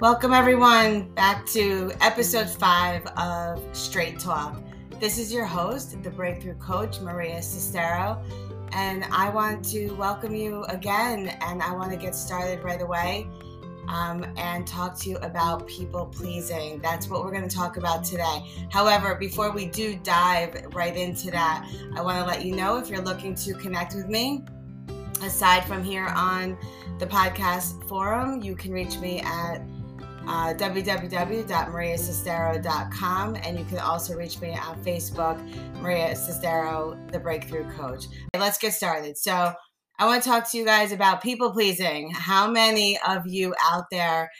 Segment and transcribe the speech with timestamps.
[0.00, 4.62] Welcome, everyone, back to episode five of Straight Talk.
[4.98, 8.18] This is your host, the Breakthrough Coach, Maria Cestaro,
[8.72, 11.36] and I want to welcome you again.
[11.42, 13.28] And I want to get started right away
[13.88, 16.80] um, and talk to you about people pleasing.
[16.80, 18.50] That's what we're going to talk about today.
[18.70, 22.88] However, before we do dive right into that, I want to let you know if
[22.88, 24.46] you're looking to connect with me,
[25.22, 26.56] aside from here on
[26.98, 29.60] the podcast forum, you can reach me at
[30.30, 30.54] uh,
[33.44, 35.38] and you can also reach me on Facebook,
[35.80, 38.04] Maria Cestaro, the Breakthrough Coach.
[38.36, 39.18] Let's get started.
[39.18, 39.52] So,
[39.98, 42.10] I want to talk to you guys about people pleasing.
[42.14, 44.30] How many of you out there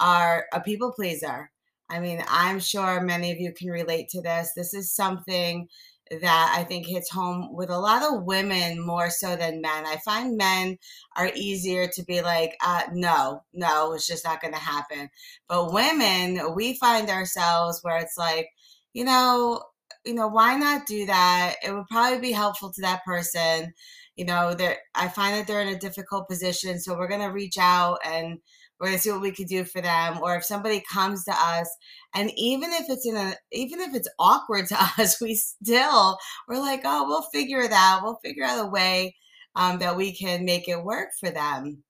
[0.00, 1.50] are a people pleaser?
[1.90, 4.52] I mean, I'm sure many of you can relate to this.
[4.54, 5.66] This is something
[6.10, 9.86] that I think hits home with a lot of women more so than men.
[9.86, 10.76] I find men
[11.16, 15.08] are easier to be like, uh, no, no, it's just not going to happen.
[15.48, 18.48] But women, we find ourselves where it's like,
[18.92, 19.62] you know,
[20.04, 21.56] you know, why not do that?
[21.62, 23.72] It would probably be helpful to that person.
[24.16, 27.28] You know, they I find that they're in a difficult position, so we're going to
[27.28, 28.38] reach out and
[28.78, 31.32] we're going to see what we could do for them or if somebody comes to
[31.32, 31.68] us
[32.14, 36.16] and even if it's in a even if it's awkward to us we still
[36.48, 38.02] we're like oh we'll figure it out.
[38.02, 39.16] We'll figure out a way
[39.54, 41.82] um, that we can make it work for them.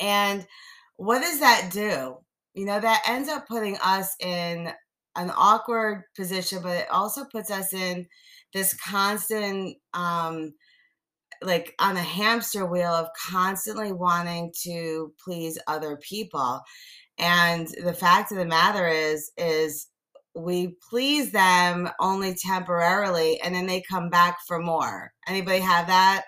[0.00, 0.46] And
[0.96, 2.18] what does that do?
[2.54, 4.72] You know that ends up putting us in
[5.16, 8.06] an awkward position but it also puts us in
[8.52, 10.52] this constant um,
[11.42, 16.60] like on a hamster wheel of constantly wanting to please other people.
[17.18, 19.88] And the fact of the matter is, is
[20.34, 25.12] we please them only temporarily and then they come back for more.
[25.26, 26.24] Anybody have that?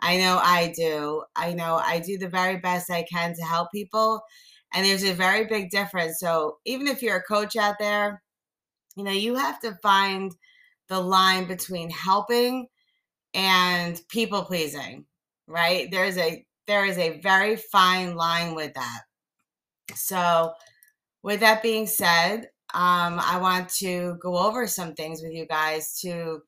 [0.00, 1.24] I know I do.
[1.34, 4.22] I know I do the very best I can to help people.
[4.74, 6.20] And there's a very big difference.
[6.20, 8.22] So even if you're a coach out there,
[8.96, 10.32] you know, you have to find
[10.88, 12.66] the line between helping
[13.36, 15.04] and people pleasing,
[15.46, 15.88] right?
[15.90, 19.02] There's a there is a very fine line with that.
[19.94, 20.52] So,
[21.22, 26.00] with that being said, um, I want to go over some things with you guys
[26.00, 26.40] to,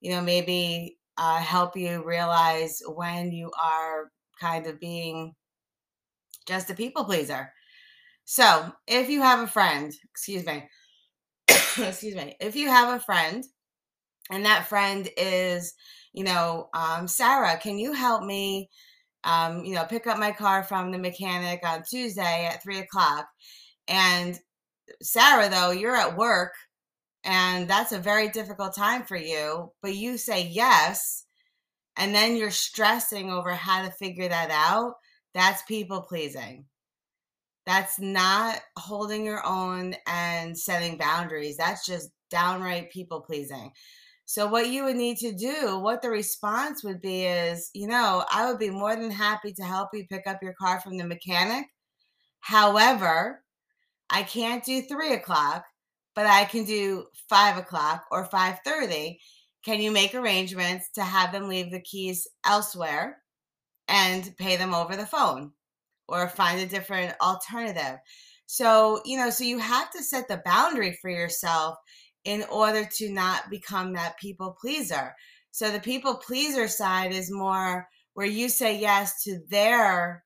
[0.00, 5.34] you know, maybe uh, help you realize when you are kind of being
[6.46, 7.52] just a people pleaser.
[8.24, 10.64] So, if you have a friend, excuse me,
[11.48, 13.44] excuse me, if you have a friend
[14.30, 15.74] and that friend is
[16.16, 18.70] you know, um, Sarah, can you help me,
[19.24, 23.26] um, you know, pick up my car from the mechanic on Tuesday at three o'clock?
[23.86, 24.38] And
[25.02, 26.52] Sarah, though, you're at work
[27.22, 31.26] and that's a very difficult time for you, but you say yes,
[31.96, 34.94] and then you're stressing over how to figure that out.
[35.34, 36.66] That's people pleasing.
[37.66, 41.56] That's not holding your own and setting boundaries.
[41.56, 43.72] That's just downright people pleasing.
[44.28, 48.24] So, what you would need to do, what the response would be is, you know,
[48.30, 51.06] I would be more than happy to help you pick up your car from the
[51.06, 51.66] mechanic.
[52.40, 53.44] However,
[54.10, 55.64] I can't do three o'clock,
[56.16, 59.20] but I can do five o'clock or five thirty.
[59.64, 63.18] Can you make arrangements to have them leave the keys elsewhere
[63.88, 65.52] and pay them over the phone
[66.08, 67.98] or find a different alternative?
[68.46, 71.76] So, you know, so you have to set the boundary for yourself
[72.26, 75.14] in order to not become that people pleaser.
[75.52, 80.24] So the people pleaser side is more where you say yes to their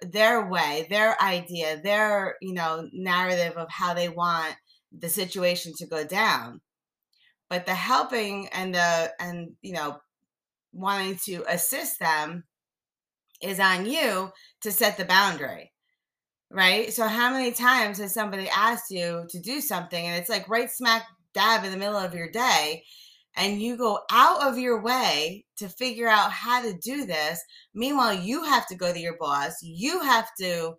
[0.00, 4.54] their way, their idea, their, you know, narrative of how they want
[4.92, 6.60] the situation to go down.
[7.48, 9.96] But the helping and the and you know
[10.72, 12.44] wanting to assist them
[13.40, 14.30] is on you
[14.60, 15.72] to set the boundary
[16.54, 16.92] right?
[16.92, 20.70] So how many times has somebody asked you to do something and it's like right
[20.70, 22.84] smack dab in the middle of your day
[23.36, 27.40] and you go out of your way to figure out how to do this.
[27.74, 29.62] Meanwhile you have to go to your boss.
[29.62, 30.74] You have to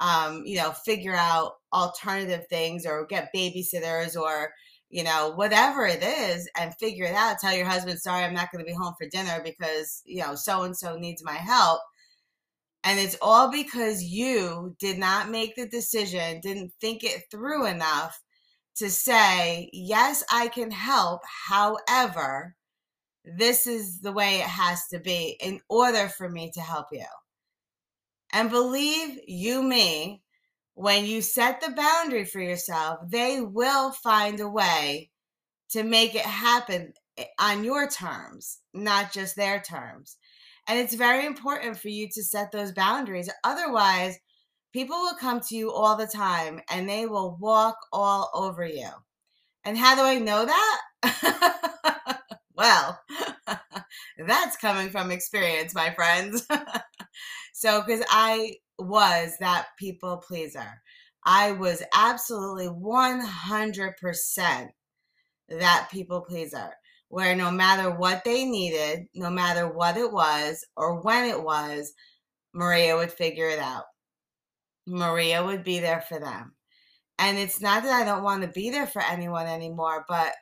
[0.00, 4.50] um, you know figure out alternative things or get babysitters or
[4.90, 7.38] you know whatever it is and figure it out.
[7.40, 10.34] Tell your husband sorry i'm not going to be home for dinner because you know
[10.34, 11.80] so and so needs my help.
[12.84, 18.18] And it's all because you did not make the decision didn't think it through enough
[18.78, 21.22] to say, yes, I can help.
[21.48, 22.54] However,
[23.24, 27.04] this is the way it has to be in order for me to help you.
[28.32, 30.22] And believe you me,
[30.74, 35.10] when you set the boundary for yourself, they will find a way
[35.70, 40.16] to make it happen eh, on your terms, not just their terms.
[40.68, 43.30] And it's very important for you to set those boundaries.
[43.42, 44.18] Otherwise,
[44.72, 48.88] People will come to you all the time and they will walk all over you.
[49.64, 52.20] And how do I know that?
[52.54, 53.00] well,
[54.26, 56.46] that's coming from experience, my friends.
[57.52, 60.80] so, because I was that people pleaser,
[61.24, 64.68] I was absolutely 100%
[65.48, 66.70] that people pleaser,
[67.08, 71.92] where no matter what they needed, no matter what it was or when it was,
[72.54, 73.84] Maria would figure it out.
[74.88, 76.54] Maria would be there for them.
[77.18, 80.32] And it's not that I don't want to be there for anyone anymore, but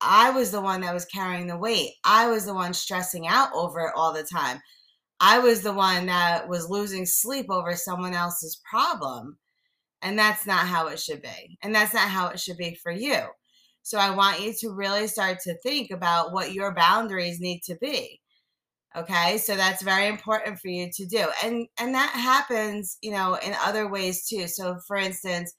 [0.00, 1.92] I was the one that was carrying the weight.
[2.04, 4.60] I was the one stressing out over it all the time.
[5.20, 9.38] I was the one that was losing sleep over someone else's problem.
[10.00, 11.58] And that's not how it should be.
[11.62, 13.20] And that's not how it should be for you.
[13.82, 17.76] So I want you to really start to think about what your boundaries need to
[17.76, 18.21] be.
[18.96, 19.38] Okay?
[19.38, 21.26] So that's very important for you to do.
[21.42, 24.46] And and that happens, you know, in other ways too.
[24.48, 25.54] So for instance,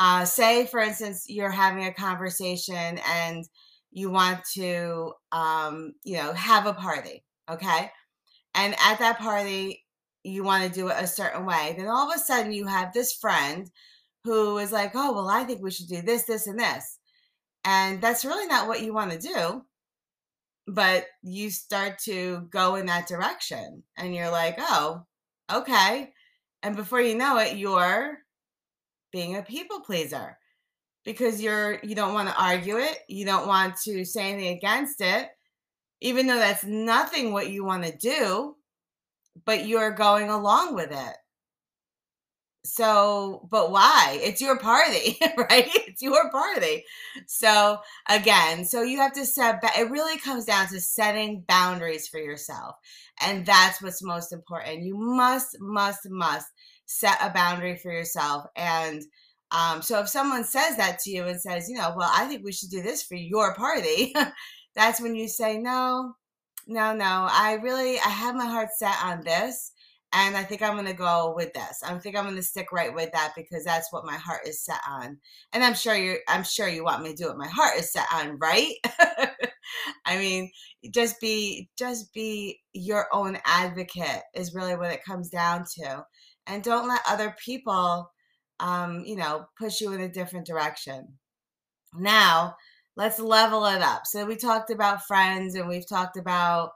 [0.00, 3.44] uh, say for instance you're having a conversation and
[3.92, 7.90] you want to um, you know have a party okay
[8.54, 9.84] and at that party
[10.24, 12.92] you want to do it a certain way then all of a sudden you have
[12.92, 13.70] this friend
[14.24, 16.98] who is like oh well i think we should do this this and this
[17.64, 19.62] and that's really not what you want to do
[20.74, 25.02] but you start to go in that direction and you're like oh
[25.52, 26.12] okay.
[26.62, 28.18] And before you know it you're
[29.12, 30.36] being a people pleaser
[31.04, 35.00] because you're you don't want to argue it you don't want to say anything against
[35.00, 35.28] it
[36.00, 38.54] even though that's nothing what you want to do
[39.44, 41.16] but you're going along with it
[42.64, 44.18] so but why?
[44.22, 45.68] It's your party right?
[45.74, 46.84] It's your party.
[47.26, 47.78] So
[48.08, 52.76] again so you have to set it really comes down to setting boundaries for yourself
[53.20, 54.82] and that's what's most important.
[54.82, 56.48] You must must must
[56.86, 59.02] set a boundary for yourself and
[59.52, 62.44] um, so if someone says that to you and says you know well i think
[62.44, 64.12] we should do this for your party
[64.74, 66.14] that's when you say no
[66.66, 69.72] no no i really i have my heart set on this
[70.12, 71.82] and I think I'm going to go with this.
[71.84, 74.64] I think I'm going to stick right with that because that's what my heart is
[74.64, 75.18] set on.
[75.52, 77.92] And I'm sure you I'm sure you want me to do what my heart is
[77.92, 78.74] set on, right?
[80.04, 80.50] I mean,
[80.92, 86.04] just be just be your own advocate is really what it comes down to.
[86.46, 88.10] And don't let other people
[88.60, 91.18] um, you know, push you in a different direction.
[91.94, 92.56] Now,
[92.96, 94.02] let's level it up.
[94.04, 96.70] So we talked about friends and we've talked about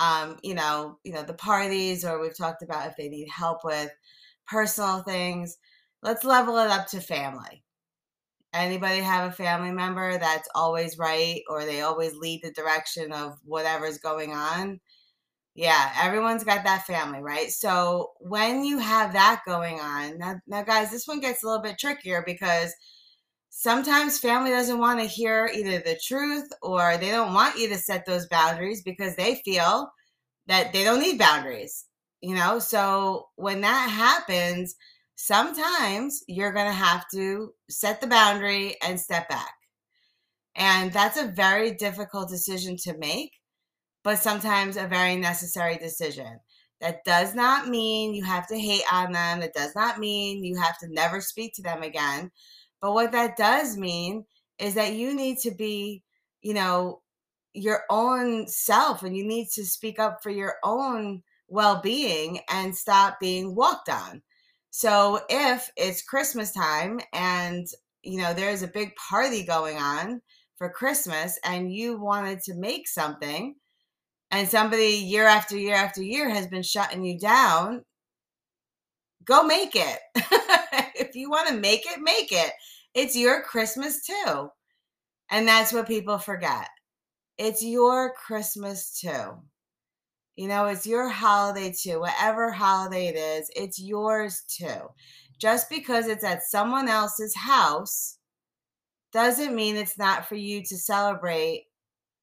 [0.00, 3.64] um, you know, you know, the parties, or we've talked about if they need help
[3.64, 3.90] with
[4.48, 5.58] personal things.
[6.02, 7.62] Let's level it up to family.
[8.52, 13.38] Anybody have a family member that's always right or they always lead the direction of
[13.44, 14.80] whatever's going on?
[15.54, 17.50] Yeah, everyone's got that family, right?
[17.50, 21.62] So when you have that going on, now, now guys, this one gets a little
[21.62, 22.72] bit trickier because
[23.50, 27.76] sometimes family doesn't want to hear either the truth or they don't want you to
[27.76, 29.90] set those boundaries because they feel
[30.46, 31.86] that they don't need boundaries
[32.20, 32.58] you know?
[32.58, 34.74] So when that happens
[35.16, 39.52] sometimes you're going to have to set the boundary and step back.
[40.56, 43.32] And that's a very difficult decision to make
[44.02, 46.40] but sometimes a very necessary decision.
[46.80, 49.42] That does not mean you have to hate on them.
[49.42, 52.30] It does not mean you have to never speak to them again
[52.80, 54.24] but what that does mean
[54.58, 56.02] is that you need to be,
[56.42, 57.00] you know,
[57.54, 62.74] your own self and you need to speak up for your own well being and
[62.74, 64.22] stop being walked on.
[64.70, 67.66] So if it's Christmas time and,
[68.02, 70.22] you know, there's a big party going on
[70.56, 73.56] for Christmas and you wanted to make something
[74.30, 77.84] and somebody year after year after year has been shutting you down,
[79.24, 79.98] go make it.
[81.10, 82.52] if you want to make it, make it.
[82.94, 84.48] It's your Christmas too.
[85.30, 86.68] And that's what people forget.
[87.36, 89.38] It's your Christmas too.
[90.36, 92.00] You know, it's your holiday too.
[92.00, 94.88] Whatever holiday it is, it's yours too.
[95.38, 98.18] Just because it's at someone else's house
[99.12, 101.64] doesn't mean it's not for you to celebrate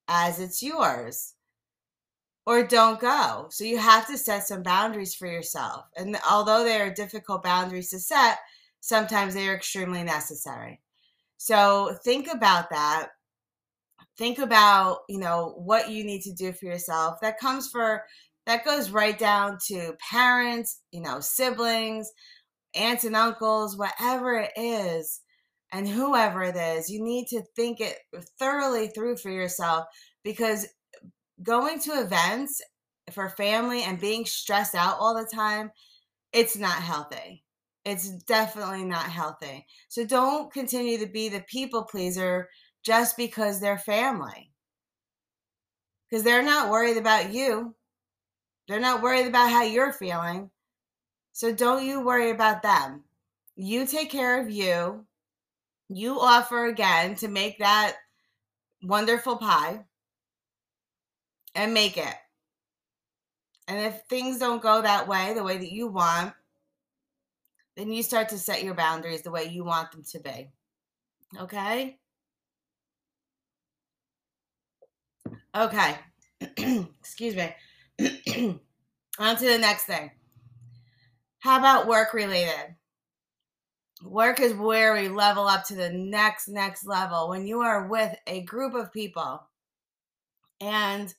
[0.08, 1.34] as it's yours
[2.46, 3.48] or don't go.
[3.50, 5.84] So you have to set some boundaries for yourself.
[5.96, 8.38] And although they are difficult boundaries to set,
[8.88, 10.80] sometimes they are extremely necessary.
[11.36, 13.08] So think about that.
[14.16, 17.20] Think about, you know, what you need to do for yourself.
[17.20, 18.04] That comes for
[18.46, 22.10] that goes right down to parents, you know, siblings,
[22.74, 25.20] aunts and uncles, whatever it is,
[25.70, 26.88] and whoever it is.
[26.88, 27.98] You need to think it
[28.38, 29.84] thoroughly through for yourself
[30.24, 30.66] because
[31.42, 32.62] going to events
[33.12, 35.70] for family and being stressed out all the time,
[36.32, 37.44] it's not healthy
[37.88, 39.64] It's definitely not healthy.
[39.88, 42.50] So don't continue to be the people pleaser
[42.84, 44.52] just because they're family.
[46.10, 47.74] Because they're not worried about you.
[48.68, 50.50] They're not worried about how you're feeling.
[51.32, 53.04] So don't you worry about them.
[53.56, 55.06] You take care of you.
[55.88, 57.96] You offer again to make that
[58.82, 59.86] wonderful pie
[61.54, 62.14] and make it.
[63.66, 66.34] And if things don't go that way, the way that you want,
[67.78, 70.50] then you start to set your boundaries the way you want them to be.
[71.38, 71.96] Okay?
[75.56, 75.94] Okay.
[76.98, 77.54] Excuse me.
[79.20, 80.10] On to the next thing.
[81.38, 82.74] How about work related?
[84.02, 87.28] Work is where we level up to the next, next level.
[87.28, 89.40] When you are with a group of people
[90.60, 91.14] and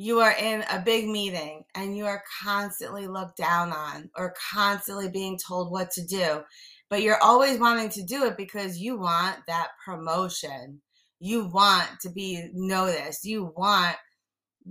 [0.00, 5.10] you are in a big meeting and you are constantly looked down on or constantly
[5.10, 6.40] being told what to do,
[6.88, 10.80] but you're always wanting to do it because you want that promotion.
[11.18, 13.24] You want to be noticed.
[13.24, 13.96] You want,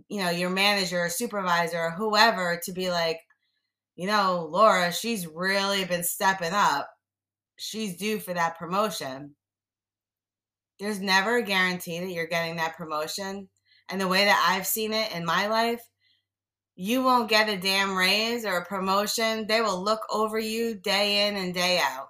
[0.07, 3.19] you know, your manager or supervisor or whoever to be like,
[3.97, 6.89] you know, Laura, she's really been stepping up.
[7.57, 9.35] She's due for that promotion.
[10.79, 13.49] There's never a guarantee that you're getting that promotion
[13.89, 15.81] and the way that I've seen it in my life,
[16.75, 19.47] you won't get a damn raise or a promotion.
[19.47, 22.09] They will look over you day in and day out.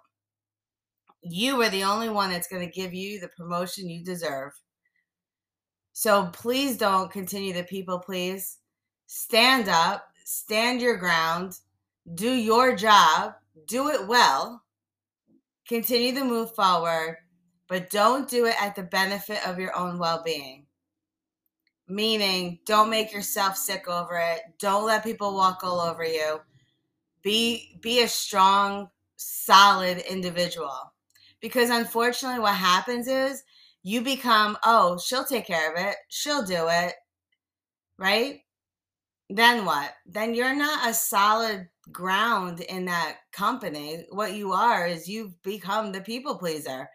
[1.21, 4.51] You are the only one that's going to give you the promotion you deserve.
[5.93, 8.57] So please don't continue to people please.
[9.07, 11.53] Stand up, stand your ground,
[12.13, 13.33] do your job,
[13.67, 14.63] do it well,
[15.67, 17.17] continue to move forward,
[17.67, 20.66] but don't do it at the benefit of your own well being
[21.87, 24.41] meaning don't make yourself sick over it.
[24.59, 26.39] Don't let people walk all over you.
[27.21, 30.93] Be be a strong solid individual.
[31.39, 33.43] Because unfortunately what happens is
[33.83, 35.95] you become oh she'll take care of it.
[36.09, 36.93] She'll do it.
[37.97, 38.41] Right?
[39.29, 39.93] Then what?
[40.05, 44.05] Then you're not a solid ground in that company.
[44.09, 46.89] What you are is you've become the people pleaser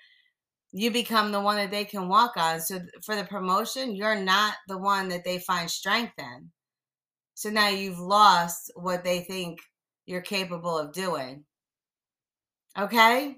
[0.73, 2.61] you become the one that they can walk on.
[2.61, 6.51] So for the promotion, you're not the one that they find strength in.
[7.35, 9.59] So now you've lost what they think
[10.07, 11.45] you're capable of doing.
[12.79, 13.37] Okay?